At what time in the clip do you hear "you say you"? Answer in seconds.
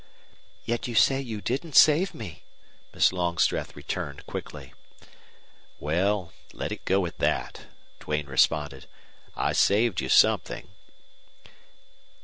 0.87-1.41